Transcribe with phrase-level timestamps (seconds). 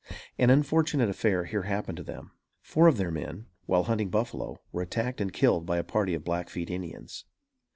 [0.39, 2.31] An unfortunate affair here happened to them.
[2.63, 6.23] Four of their men, while hunting buffalo, were attacked and killed by a party of
[6.25, 7.25] Blackfeet Indians.